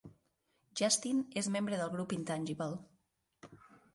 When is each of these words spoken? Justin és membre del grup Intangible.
Justin 0.79 1.19
és 1.41 1.51
membre 1.57 1.77
del 1.81 1.93
grup 1.97 2.15
Intangible. 2.19 2.81